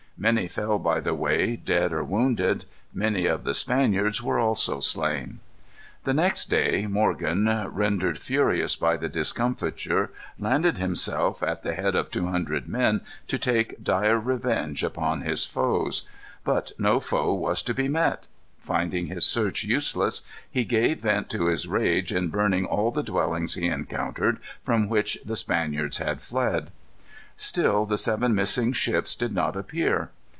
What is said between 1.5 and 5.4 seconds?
dead or wounded. Many of the Spaniards were also slain.